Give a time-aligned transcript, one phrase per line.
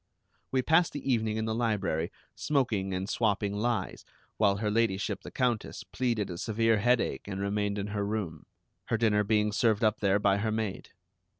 [0.51, 4.03] We passed the evening in the library smoking and swapping lies,
[4.37, 8.47] while Her Ladyship the Countess pleaded a severe headache and remained in her room,
[8.85, 10.89] her dinner being served up there by her maid.